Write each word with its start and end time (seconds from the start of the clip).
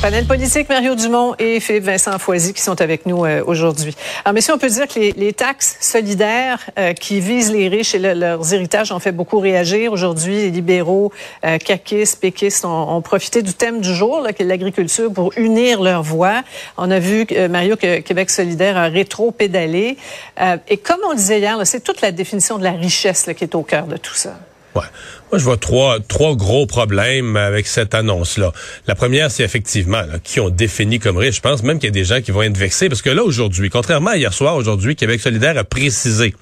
Panel 0.00 0.24
politique, 0.24 0.68
Mario 0.68 0.94
Dumont 0.94 1.34
et 1.38 1.60
Philippe 1.60 1.84
Vincent 1.84 2.18
Foisy 2.18 2.54
qui 2.54 2.62
sont 2.62 2.80
avec 2.80 3.04
nous 3.06 3.24
euh, 3.24 3.42
aujourd'hui. 3.46 3.94
Alors, 4.24 4.34
messieurs, 4.34 4.54
on 4.54 4.58
peut 4.58 4.68
dire 4.68 4.88
que 4.88 4.98
les, 4.98 5.12
les 5.12 5.32
taxes 5.32 5.76
solidaires 5.80 6.60
euh, 6.78 6.92
qui 6.92 7.20
visent 7.20 7.52
les 7.52 7.68
riches 7.68 7.94
et 7.94 7.98
le, 7.98 8.14
leurs 8.14 8.54
héritages 8.54 8.90
ont 8.90 8.98
fait 8.98 9.12
beaucoup 9.12 9.38
réagir. 9.38 9.92
Aujourd'hui, 9.92 10.34
les 10.34 10.50
libéraux, 10.50 11.12
euh, 11.44 11.58
caquistes, 11.58 12.20
péquistes 12.20 12.64
ont, 12.64 12.96
ont, 12.96 13.02
profité 13.02 13.42
du 13.42 13.52
thème 13.54 13.80
du 13.80 13.94
jour, 13.94 14.20
là, 14.20 14.32
qui 14.32 14.42
est 14.42 14.46
l'agriculture, 14.46 15.12
pour 15.12 15.32
unir 15.36 15.82
leurs 15.82 16.02
voix. 16.02 16.42
On 16.78 16.90
a 16.90 16.98
vu, 16.98 17.26
euh, 17.32 17.48
Mario, 17.48 17.76
que 17.76 18.00
Québec 18.00 18.30
solidaire 18.30 18.76
a 18.76 18.88
rétro-pédalé. 18.88 19.96
Euh, 20.40 20.56
et 20.68 20.78
comme 20.78 21.00
on 21.08 21.14
disait 21.14 21.40
hier, 21.40 21.58
c'est 21.64 21.84
toute 21.84 22.00
la 22.00 22.12
définition 22.12 22.58
de 22.58 22.64
la 22.64 22.72
richesse 22.72 23.26
là, 23.26 23.34
qui 23.34 23.44
est 23.44 23.54
au 23.54 23.62
cœur 23.62 23.86
de 23.86 23.96
tout 23.96 24.14
ça. 24.14 24.38
Ouais. 24.74 24.82
Moi, 25.30 25.38
je 25.38 25.44
vois 25.44 25.56
trois, 25.56 25.98
trois 26.00 26.34
gros 26.34 26.66
problèmes 26.66 27.36
avec 27.36 27.66
cette 27.66 27.94
annonce-là. 27.94 28.52
La 28.86 28.94
première, 28.94 29.30
c'est 29.30 29.44
effectivement 29.44 30.00
là, 30.00 30.18
qui 30.22 30.40
ont 30.40 30.48
défini 30.48 30.98
comme 30.98 31.16
riche. 31.16 31.36
Je 31.36 31.40
pense 31.40 31.62
même 31.62 31.78
qu'il 31.78 31.88
y 31.88 31.92
a 31.92 31.92
des 31.92 32.04
gens 32.04 32.20
qui 32.20 32.30
vont 32.30 32.42
être 32.42 32.56
vexés 32.56 32.88
parce 32.88 33.02
que 33.02 33.10
là, 33.10 33.22
aujourd'hui, 33.22 33.70
contrairement 33.70 34.10
à 34.10 34.16
hier 34.16 34.32
soir, 34.32 34.56
aujourd'hui, 34.56 34.96
Québec 34.96 35.20
solidaire 35.20 35.56
a 35.58 35.64
précisé 35.64 36.34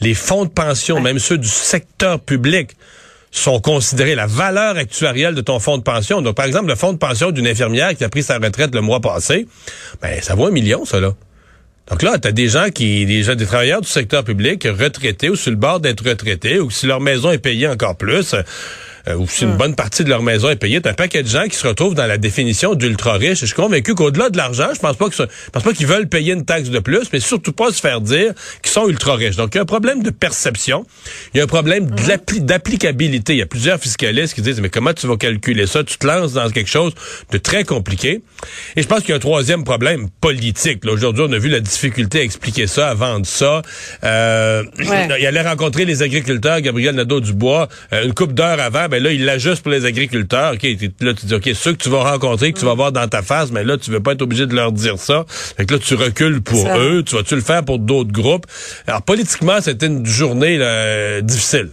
les 0.00 0.14
fonds 0.14 0.44
de 0.44 0.50
pension, 0.50 0.96
ouais. 0.96 1.02
même 1.02 1.18
ceux 1.18 1.38
du 1.38 1.48
secteur 1.48 2.20
public, 2.20 2.70
sont 3.30 3.60
considérés 3.60 4.14
la 4.14 4.26
valeur 4.26 4.76
actuarielle 4.76 5.34
de 5.34 5.40
ton 5.42 5.58
fonds 5.58 5.76
de 5.76 5.82
pension. 5.82 6.22
Donc, 6.22 6.36
par 6.36 6.46
exemple, 6.46 6.68
le 6.68 6.74
fonds 6.74 6.92
de 6.92 6.98
pension 6.98 7.30
d'une 7.30 7.46
infirmière 7.46 7.94
qui 7.94 8.04
a 8.04 8.08
pris 8.08 8.22
sa 8.22 8.38
retraite 8.38 8.74
le 8.74 8.80
mois 8.80 9.00
passé, 9.00 9.46
ben, 10.00 10.22
ça 10.22 10.34
vaut 10.34 10.46
un 10.46 10.50
million, 10.50 10.84
ça, 10.84 11.00
là. 11.00 11.12
Donc 11.88 12.02
là, 12.02 12.18
tu 12.18 12.32
des 12.32 12.48
gens 12.48 12.68
qui, 12.70 13.06
des, 13.06 13.22
gens, 13.22 13.36
des 13.36 13.46
travailleurs 13.46 13.80
du 13.80 13.88
secteur 13.88 14.24
public 14.24 14.66
retraités 14.66 15.30
ou 15.30 15.36
sur 15.36 15.52
le 15.52 15.56
bord 15.56 15.80
d'être 15.80 16.06
retraités 16.06 16.58
ou 16.58 16.70
si 16.70 16.86
leur 16.86 17.00
maison 17.00 17.30
est 17.30 17.38
payée 17.38 17.68
encore 17.68 17.96
plus, 17.96 18.34
euh, 19.08 19.16
ou 19.16 19.28
si 19.28 19.44
une 19.44 19.54
mm. 19.54 19.56
bonne 19.56 19.74
partie 19.74 20.04
de 20.04 20.08
leur 20.08 20.22
maison 20.22 20.50
est 20.50 20.56
payée, 20.56 20.80
t'as 20.80 20.90
un 20.90 20.94
paquet 20.94 21.22
de 21.22 21.28
gens 21.28 21.44
qui 21.44 21.56
se 21.56 21.66
retrouvent 21.66 21.94
dans 21.94 22.06
la 22.06 22.18
définition 22.18 22.74
d'ultra 22.74 23.14
riche. 23.14 23.40
Je 23.40 23.46
suis 23.46 23.54
convaincu 23.54 23.94
qu'au-delà 23.94 24.30
de 24.30 24.36
l'argent, 24.36 24.68
je 24.74 24.80
pense 24.80 24.96
pas 24.96 25.08
que 25.08 25.14
je 25.14 25.50
pense 25.52 25.62
pas 25.62 25.72
qu'ils 25.72 25.86
veulent 25.86 26.08
payer 26.08 26.32
une 26.32 26.44
taxe 26.44 26.70
de 26.70 26.78
plus, 26.78 27.08
mais 27.12 27.20
surtout 27.20 27.52
pas 27.52 27.70
se 27.70 27.80
faire 27.80 28.00
dire 28.00 28.32
qu'ils 28.62 28.72
sont 28.72 28.88
ultra 28.88 29.14
riches. 29.14 29.36
Donc 29.36 29.54
il 29.54 29.56
y 29.56 29.58
a 29.58 29.62
un 29.62 29.66
problème 29.66 30.02
de 30.02 30.10
perception, 30.10 30.86
il 31.34 31.38
y 31.38 31.40
a 31.40 31.44
un 31.44 31.48
problème 31.48 31.84
mm. 31.86 32.40
d'applicabilité. 32.40 33.34
Il 33.34 33.38
y 33.38 33.42
a 33.42 33.46
plusieurs 33.46 33.78
fiscalistes 33.78 34.34
qui 34.34 34.42
disent 34.42 34.60
mais 34.60 34.70
comment 34.70 34.92
tu 34.92 35.06
vas 35.06 35.16
calculer 35.16 35.66
ça? 35.66 35.84
Tu 35.84 35.98
te 35.98 36.06
lances 36.06 36.32
dans 36.32 36.50
quelque 36.50 36.70
chose 36.70 36.92
de 37.30 37.38
très 37.38 37.64
compliqué. 37.64 38.22
Et 38.76 38.82
je 38.82 38.86
pense 38.86 39.00
qu'il 39.00 39.10
y 39.10 39.12
a 39.12 39.16
un 39.16 39.20
troisième 39.20 39.64
problème 39.64 40.08
politique. 40.20 40.84
Aujourd'hui, 40.86 41.24
on 41.28 41.32
a 41.32 41.38
vu 41.38 41.48
la 41.48 41.60
difficulté 41.60 42.20
à 42.20 42.22
expliquer 42.22 42.66
ça, 42.66 42.88
à 42.88 42.94
vendre 42.94 43.26
ça. 43.26 43.62
Euh, 44.04 44.64
ouais. 44.78 45.08
Il 45.20 45.26
allait 45.26 45.42
rencontrer 45.42 45.84
les 45.84 46.02
agriculteurs, 46.02 46.60
Gabriel 46.60 46.94
Nadeau-Dubois, 46.94 47.68
euh, 47.92 48.04
une 48.04 48.14
coupe 48.14 48.32
d'heures 48.32 48.60
avant. 48.60 48.88
Ben 48.88 48.95
là, 49.00 49.12
il 49.12 49.24
l'ajuste 49.24 49.62
pour 49.62 49.72
les 49.72 49.84
agriculteurs. 49.84 50.54
OK, 50.54 50.62
là, 51.00 51.14
tu 51.14 51.26
dis, 51.26 51.34
OK, 51.34 51.50
ceux 51.54 51.72
que 51.72 51.82
tu 51.82 51.88
vas 51.88 52.10
rencontrer, 52.10 52.52
que 52.52 52.58
tu 52.58 52.64
vas 52.64 52.74
voir 52.74 52.92
dans 52.92 53.06
ta 53.08 53.22
face, 53.22 53.50
mais 53.50 53.64
là, 53.64 53.76
tu 53.76 53.90
veux 53.90 54.00
pas 54.00 54.12
être 54.12 54.22
obligé 54.22 54.46
de 54.46 54.54
leur 54.54 54.72
dire 54.72 54.98
ça. 54.98 55.24
Fait 55.28 55.66
que 55.66 55.74
là, 55.74 55.80
tu 55.80 55.94
recules 55.94 56.42
pour 56.42 56.68
eux. 56.76 57.02
Tu 57.04 57.14
vas-tu 57.14 57.34
le 57.34 57.40
faire 57.40 57.64
pour 57.64 57.78
d'autres 57.78 58.12
groupes? 58.12 58.46
Alors, 58.86 59.02
politiquement, 59.02 59.60
c'était 59.60 59.86
une 59.86 60.06
journée 60.06 60.58
là, 60.58 61.20
difficile. 61.20 61.70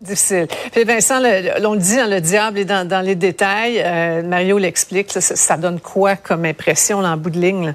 Difficile. 0.00 0.48
Puis 0.72 0.84
Vincent, 0.84 1.18
le, 1.20 1.66
on 1.66 1.74
le 1.74 1.80
dit, 1.80 1.98
hein, 1.98 2.08
le 2.08 2.20
diable 2.20 2.58
est 2.58 2.64
dans, 2.66 2.86
dans 2.86 3.00
les 3.00 3.14
détails. 3.14 3.80
Euh, 3.82 4.22
Mario 4.22 4.58
l'explique. 4.58 5.10
Ça, 5.10 5.20
ça, 5.20 5.56
donne 5.56 5.80
quoi 5.80 6.16
comme 6.16 6.44
impression 6.44 7.00
là, 7.00 7.12
en 7.12 7.16
bout 7.16 7.30
de 7.30 7.40
ligne? 7.40 7.66
Là? 7.66 7.74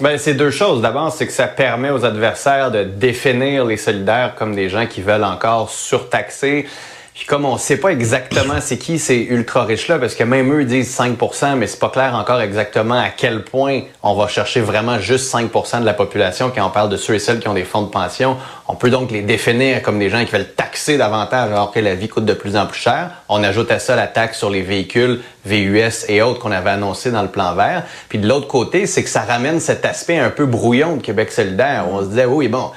Ben, 0.00 0.18
c'est 0.18 0.34
deux 0.34 0.50
choses. 0.50 0.82
D'abord, 0.82 1.12
c'est 1.12 1.26
que 1.26 1.32
ça 1.32 1.46
permet 1.46 1.90
aux 1.90 2.04
adversaires 2.04 2.72
de 2.72 2.82
définir 2.82 3.64
les 3.64 3.76
solidaires 3.76 4.34
comme 4.34 4.54
des 4.54 4.68
gens 4.68 4.86
qui 4.86 5.00
veulent 5.00 5.22
encore 5.22 5.70
surtaxer. 5.70 6.66
Puis 7.14 7.26
comme 7.26 7.44
on 7.44 7.56
sait 7.58 7.76
pas 7.76 7.90
exactement 7.90 8.60
c'est 8.60 8.76
qui 8.76 8.98
ces 8.98 9.14
ultra 9.30 9.62
riches 9.62 9.86
là 9.86 10.00
parce 10.00 10.16
que 10.16 10.24
même 10.24 10.52
eux 10.52 10.64
disent 10.64 10.98
5% 10.98 11.54
mais 11.54 11.68
c'est 11.68 11.78
pas 11.78 11.88
clair 11.88 12.12
encore 12.16 12.40
exactement 12.40 12.98
à 12.98 13.10
quel 13.10 13.44
point 13.44 13.82
on 14.02 14.14
va 14.14 14.26
chercher 14.26 14.60
vraiment 14.60 14.98
juste 14.98 15.32
5% 15.32 15.80
de 15.80 15.86
la 15.86 15.94
population 15.94 16.50
quand 16.52 16.66
on 16.66 16.70
parle 16.70 16.88
de 16.88 16.96
ceux 16.96 17.14
et 17.14 17.20
celles 17.20 17.38
qui 17.38 17.46
ont 17.46 17.54
des 17.54 17.62
fonds 17.62 17.82
de 17.82 17.88
pension. 17.88 18.36
On 18.66 18.74
peut 18.74 18.90
donc 18.90 19.12
les 19.12 19.22
définir 19.22 19.80
comme 19.82 20.00
des 20.00 20.10
gens 20.10 20.24
qui 20.24 20.32
veulent 20.32 20.54
taxer 20.56 20.98
davantage 20.98 21.52
alors 21.52 21.70
que 21.70 21.78
la 21.78 21.94
vie 21.94 22.08
coûte 22.08 22.24
de 22.24 22.34
plus 22.34 22.56
en 22.56 22.66
plus 22.66 22.80
cher. 22.80 23.10
On 23.28 23.44
ajoute 23.44 23.70
à 23.70 23.78
ça 23.78 23.94
la 23.94 24.08
taxe 24.08 24.38
sur 24.38 24.50
les 24.50 24.62
véhicules 24.62 25.20
VUS 25.44 26.06
et 26.08 26.20
autres 26.20 26.40
qu'on 26.40 26.50
avait 26.50 26.70
annoncé 26.70 27.12
dans 27.12 27.22
le 27.22 27.28
plan 27.28 27.54
vert. 27.54 27.84
Puis 28.08 28.18
de 28.18 28.26
l'autre 28.26 28.48
côté, 28.48 28.86
c'est 28.86 29.04
que 29.04 29.10
ça 29.10 29.20
ramène 29.20 29.60
cet 29.60 29.84
aspect 29.84 30.18
un 30.18 30.30
peu 30.30 30.46
brouillon 30.46 30.96
de 30.96 31.02
Québec 31.02 31.30
solidaire. 31.30 31.86
Où 31.88 31.94
on 31.94 32.00
se 32.00 32.08
disait 32.08 32.24
oui 32.24 32.48
bon, 32.48 32.72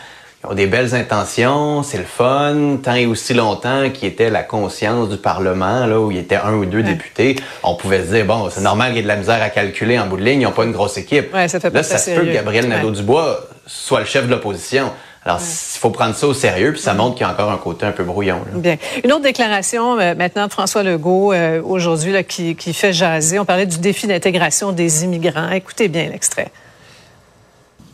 ils 0.48 0.52
ont 0.52 0.56
des 0.56 0.68
belles 0.68 0.96
intentions, 0.96 1.84
c'est 1.84 1.98
le 1.98 2.04
fun, 2.04 2.78
tant 2.82 2.96
et 2.96 3.06
aussi 3.06 3.34
longtemps 3.34 3.90
qu'il 3.90 4.08
était 4.08 4.30
la 4.30 4.44
conscience 4.44 5.10
du 5.10 5.18
Parlement, 5.18 5.86
là, 5.86 6.00
où 6.00 6.12
il 6.12 6.18
y 6.18 6.20
était 6.20 6.36
un 6.36 6.54
ou 6.54 6.66
deux 6.66 6.78
ouais. 6.78 6.84
députés, 6.84 7.36
on 7.64 7.76
pouvait 7.76 8.06
se 8.06 8.14
dire, 8.14 8.26
bon, 8.26 8.50
c'est 8.50 8.62
normal 8.62 8.90
qu'il 8.90 8.98
y 8.98 9.00
ait 9.00 9.04
de 9.04 9.08
la 9.08 9.18
misère 9.18 9.42
à 9.42 9.50
calculer 9.50 10.00
en 10.00 10.08
bout 10.08 10.18
de 10.18 10.24
ligne, 10.24 10.42
ils 10.42 10.46
n'ont 10.46 10.52
pas 10.52 10.64
une 10.64 10.72
grosse 10.72 10.98
équipe. 10.98 11.34
Ouais, 11.34 11.48
ça 11.48 11.60
fait 11.60 11.70
là, 11.70 11.84
ça 11.84 11.98
se 11.98 12.12
peut 12.12 12.26
que 12.26 12.34
Gabriel 12.34 12.68
Nadeau-Dubois 12.68 13.48
soit 13.66 14.00
le 14.00 14.06
chef 14.06 14.26
de 14.26 14.32
l'opposition. 14.32 14.92
Alors, 15.26 15.42
il 15.42 15.80
faut 15.80 15.90
prendre 15.90 16.16
ça 16.16 16.26
au 16.26 16.34
sérieux, 16.34 16.72
puis 16.72 16.82
ça 16.82 16.94
montre 16.94 17.16
qu'il 17.16 17.28
y 17.28 17.30
a 17.30 17.34
encore 17.34 17.52
un 17.52 17.58
côté 17.58 17.86
un 17.86 17.92
peu 17.92 18.06
brouillon. 18.06 18.38
Là. 18.38 18.58
Bien. 18.58 18.78
Une 19.04 19.12
autre 19.12 19.24
déclaration, 19.24 20.00
euh, 20.00 20.16
maintenant, 20.16 20.48
de 20.48 20.52
François 20.54 20.84
Legault, 20.84 21.34
euh, 21.34 21.62
aujourd'hui, 21.62 22.14
qui, 22.24 22.56
qui 22.56 22.74
fait 22.74 22.94
jaser. 22.94 23.38
On 23.38 23.44
parlait 23.44 23.66
du 23.66 23.80
défi 23.80 24.08
d'intégration 24.08 24.72
des 24.72 25.04
immigrants. 25.04 25.50
Écoutez 25.52 25.90
bien 25.90 26.08
l'extrait. 26.10 26.48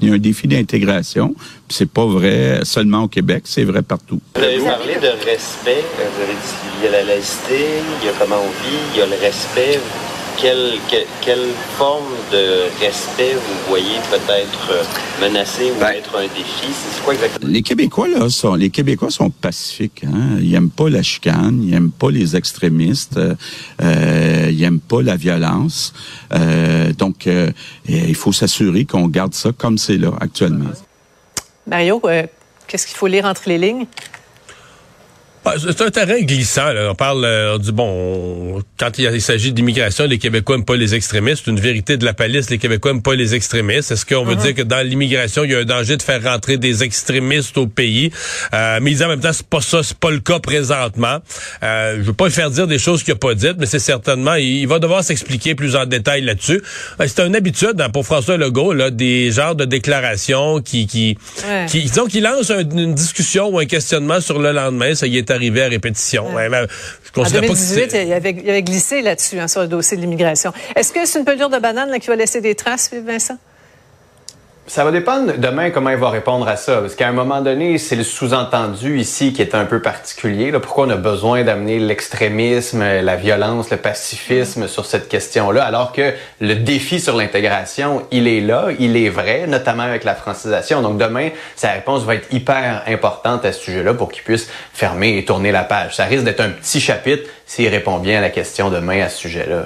Il 0.04 0.10
y 0.10 0.12
a 0.12 0.16
un 0.16 0.18
défi 0.18 0.50
d'intégration. 0.50 1.34
C'est 1.70 1.90
pas 1.90 2.06
vrai 2.06 2.60
seulement 2.64 3.04
au 3.04 3.08
Québec, 3.08 3.44
c'est 3.46 3.64
vrai 3.64 3.82
partout. 3.82 4.20
Vous 4.36 4.42
avez 4.42 4.60
parlé 4.60 4.96
de 4.96 5.08
respect. 5.26 5.82
Vous 5.96 6.22
avez 6.24 6.34
dit 6.34 6.54
il 6.80 6.84
y 6.84 6.88
a 6.90 6.92
la 6.92 7.04
laïcité, 7.04 7.80
il 8.02 8.06
y 8.06 8.10
a 8.10 8.14
comment 8.20 8.36
on 8.36 8.68
vit, 8.68 8.80
il 8.94 9.00
y 9.00 9.02
a 9.02 9.06
le 9.06 9.16
respect. 9.22 9.80
Quelle, 10.38 10.74
quelle, 10.90 11.06
quelle 11.22 11.48
forme 11.78 12.04
de 12.32 12.64
respect 12.82 13.34
vous 13.34 13.70
voyez 13.70 13.98
peut-être 14.10 14.86
menacée 15.22 15.72
ou 15.72 15.80
ben, 15.80 15.92
être 15.92 16.18
un 16.18 16.24
défi? 16.24 16.68
C'est 16.70 17.04
quoi 17.04 17.14
exactement? 17.14 17.52
Les 17.52 17.62
Québécois, 17.62 18.08
là, 18.08 18.30
sont, 18.30 18.56
les 18.56 18.70
Québécois 18.70 19.10
sont 19.10 19.30
pacifiques. 19.30 20.04
Hein? 20.06 20.38
Ils 20.42 20.54
aiment 20.54 20.70
pas 20.70 20.90
la 20.90 21.02
chicane, 21.02 21.64
ils 21.64 21.74
aiment 21.74 21.92
pas 21.92 22.12
les 22.12 22.36
extrémistes, 22.36 23.18
euh, 23.18 24.50
ils 24.52 24.64
aiment 24.64 24.80
pas 24.80 25.02
la 25.02 25.16
violence. 25.16 25.94
Euh, 26.34 26.92
donc, 26.94 27.28
euh, 27.28 27.52
il 27.88 28.16
faut 28.16 28.34
s'assurer 28.34 28.86
qu'on 28.86 29.08
garde 29.08 29.34
ça 29.34 29.52
comme 29.58 29.78
c'est 29.78 29.98
là 29.98 30.12
actuellement. 30.20 30.72
Mario, 31.68 32.02
euh, 32.06 32.24
qu'est-ce 32.68 32.88
qu'il 32.88 32.98
faut 32.98 33.08
lire 33.08 33.26
entre 33.26 33.44
les 33.48 33.58
lignes? 33.58 33.86
C'est 35.58 35.82
un 35.82 35.90
terrain 35.90 36.22
glissant. 36.22 36.72
Là. 36.72 36.90
On 36.92 36.96
parle, 36.96 37.26
on 37.54 37.58
dit, 37.58 37.72
bon, 37.72 38.62
quand 38.78 38.98
il, 38.98 39.10
il 39.14 39.22
s'agit 39.22 39.52
d'immigration, 39.52 40.06
les 40.06 40.18
Québécois 40.18 40.56
n'aiment 40.56 40.66
pas 40.66 40.78
les 40.78 40.96
extrémistes. 40.96 41.44
C'est 41.46 41.52
une 41.52 41.60
vérité 41.60 41.98
de 41.98 42.06
la 42.06 42.14
palisse, 42.14 42.50
les 42.50 42.58
Québécois 42.58 42.94
n'aiment 42.94 43.02
pas 43.02 43.16
les 43.16 43.36
extrémistes. 43.36 43.92
Est-ce 43.92 44.06
qu'on 44.06 44.24
veut 44.24 44.36
-huh. 44.36 44.42
dire 44.42 44.56
que 44.56 44.62
dans 44.62 44.82
l'immigration, 44.88 45.44
il 45.44 45.52
y 45.52 45.56
a 45.56 45.60
un 45.60 45.66
danger 45.66 45.98
de 45.98 46.02
faire 46.02 46.24
rentrer 46.24 46.58
des 46.58 46.84
extrémistes 46.84 47.58
au 47.58 47.68
pays? 47.68 48.12
Euh, 48.54 48.80
mais 48.82 48.92
ils 48.92 49.04
en 49.04 49.10
même 49.10 49.20
temps, 49.20 49.34
c'est 49.34 49.46
pas 49.46 49.62
ça, 49.62 49.84
c'est 49.84 49.98
pas 49.98 50.12
le 50.12 50.20
cas 50.20 50.40
présentement. 50.40 51.18
Euh, 51.64 51.98
je 51.98 52.04
veux 52.04 52.14
pas 52.14 52.30
faire 52.30 52.50
dire 52.50 52.68
des 52.68 52.80
choses 52.80 53.04
qu'il 53.04 53.14
n'a 53.14 53.20
pas 53.20 53.36
dites, 53.36 53.58
mais 53.58 53.66
c'est 53.66 53.80
certainement, 53.80 54.36
il, 54.36 54.62
il, 54.64 54.68
va 54.68 54.80
devoir 54.80 55.04
s'expliquer 55.04 55.56
plus 55.56 55.76
en 55.76 55.86
détail 55.86 56.22
là-dessus. 56.22 56.62
Euh, 57.00 57.06
c'est 57.08 57.20
une 57.22 57.36
habitude 57.36 57.80
hein, 57.80 57.90
pour 57.90 58.06
François 58.06 58.38
Legault, 58.38 58.74
là, 58.74 58.90
des 58.92 59.32
genres 59.32 59.56
de 59.56 59.66
déclarations 59.66 60.62
qui, 60.62 60.88
qui, 60.88 61.18
ouais. 61.48 61.66
qui 61.68 61.82
disons, 61.82 62.06
qu'il 62.06 62.24
lance 62.24 62.50
un, 62.50 62.62
une 62.62 62.96
discussion 62.96 63.50
ou 63.50 63.60
un 63.60 63.66
questionnement 63.66 64.22
sur 64.22 64.40
le 64.40 64.52
lendemain. 64.52 64.96
Ça 64.96 65.08
y 65.08 65.18
est 65.18 65.30
arrivé 65.34 65.64
à 65.64 65.68
répétition. 65.68 66.34
Ouais. 66.34 66.48
Ouais, 66.48 66.68
je 67.16 67.22
en 67.22 67.30
2018, 67.30 67.92
pas 67.92 67.98
il, 68.02 68.14
avait, 68.14 68.32
il 68.32 68.50
avait 68.50 68.64
glissé 68.64 69.02
là-dessus, 69.02 69.40
hein, 69.40 69.48
sur 69.48 69.62
le 69.62 69.68
dossier 69.68 69.98
de 69.98 70.02
l'immigration. 70.02 70.52
Est-ce 70.76 70.94
que 70.94 71.06
c'est 71.06 71.20
une 71.20 71.26
pelure 71.26 71.50
de 71.50 71.60
banane 71.60 71.90
là, 71.90 72.00
qui 72.00 72.08
va 72.08 72.16
laisser 72.16 72.42
des 72.42 72.56
traces, 72.56 72.92
Vincent? 72.94 73.38
Ça 74.66 74.86
va 74.86 74.92
dépendre 74.92 75.34
demain 75.38 75.72
comment 75.72 75.90
il 75.90 75.98
va 75.98 76.10
répondre 76.10 76.48
à 76.48 76.56
ça. 76.56 76.78
Parce 76.78 76.96
qu'à 76.96 77.10
un 77.10 77.12
moment 77.12 77.42
donné, 77.42 77.78
c'est 77.78 77.98
le 77.98 78.04
sous-entendu 78.04 78.98
ici 78.98 79.34
qui 79.34 79.42
est 79.42 79.56
un 79.56 79.66
peu 79.66 79.82
particulier. 79.82 80.52
Là. 80.52 80.62
Pourquoi 80.62 80.88
on 80.88 80.90
a 80.90 80.96
besoin 80.96 81.44
d'amener 81.44 81.80
l'extrémisme, 81.80 82.82
la 82.82 83.16
violence, 83.18 83.70
le 83.72 83.78
pacifisme 83.78 84.70
sur 84.70 84.86
cette 84.86 85.10
question-là, 85.10 85.66
alors 85.66 85.92
que 85.92 86.14
le 86.40 86.56
défi 86.56 87.02
sur 87.02 87.18
l'intégration, 87.18 88.04
il 88.12 88.28
est 88.28 88.40
là, 88.40 88.70
il 88.80 88.96
est 88.96 89.10
vrai, 89.10 89.48
notamment 89.48 89.84
avec 89.84 90.06
la 90.06 90.16
francisation. 90.16 90.82
Donc 90.82 90.98
demain, 90.98 91.30
sa 91.58 91.72
réponse 91.72 92.04
va 92.04 92.16
être 92.16 92.34
hyper 92.34 92.84
importante 92.88 93.44
à 93.44 93.52
ce 93.52 93.60
sujet-là 93.60 93.94
pour 93.94 94.12
qu'il 94.12 94.24
puisse 94.24 94.50
fermer 94.74 95.18
et 95.18 95.26
tourner 95.26 95.52
la 95.52 95.64
page. 95.64 95.96
Ça 95.96 96.06
risque 96.06 96.24
d'être 96.24 96.42
un 96.42 96.50
petit 96.50 96.80
chapitre 96.80 97.30
s'il 97.46 97.68
répond 97.68 98.00
bien 98.00 98.20
à 98.20 98.22
la 98.22 98.30
question 98.30 98.70
demain 98.70 99.04
à 99.04 99.10
ce 99.10 99.18
sujet-là 99.18 99.66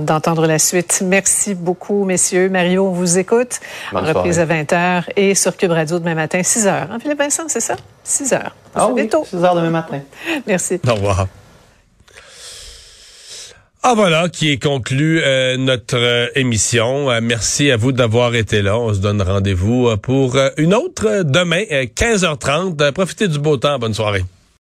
d'entendre 0.00 0.46
la 0.46 0.58
suite. 0.58 1.02
Merci 1.04 1.54
beaucoup, 1.54 2.04
messieurs. 2.04 2.48
Mario, 2.48 2.86
on 2.86 2.92
vous 2.92 3.18
écoute. 3.18 3.60
reprise 3.92 4.38
à 4.38 4.46
20h 4.46 5.04
et 5.16 5.34
sur 5.34 5.56
Cube 5.56 5.72
Radio 5.72 5.98
demain 5.98 6.14
matin, 6.14 6.40
6h. 6.40 6.68
Hein, 6.68 6.98
Philippe 7.00 7.18
Vincent, 7.18 7.44
c'est 7.48 7.60
ça? 7.60 7.76
6h. 8.06 8.40
Ah 8.74 8.88
oui, 8.88 9.02
6h 9.04 9.54
demain 9.54 9.70
matin. 9.70 10.00
Merci. 10.46 10.80
Au 10.86 10.94
revoir. 10.94 11.26
Ah 13.88 13.94
voilà 13.94 14.28
qui 14.28 14.50
est 14.50 14.60
conclu 14.60 15.20
euh, 15.22 15.56
notre 15.56 15.96
euh, 15.96 16.26
émission. 16.34 17.08
Euh, 17.08 17.20
merci 17.22 17.70
à 17.70 17.76
vous 17.76 17.92
d'avoir 17.92 18.34
été 18.34 18.60
là. 18.60 18.76
On 18.76 18.92
se 18.92 18.98
donne 18.98 19.22
rendez-vous 19.22 19.96
pour 19.98 20.36
une 20.56 20.74
autre 20.74 21.22
demain, 21.22 21.62
15h30. 21.62 22.90
profitez 22.90 23.28
du 23.28 23.38
beau 23.38 23.58
temps. 23.58 23.78
Bonne 23.78 23.94
soirée. 23.94 24.24